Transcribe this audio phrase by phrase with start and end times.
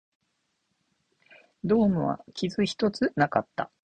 [1.63, 3.71] ドームは傷一つなかった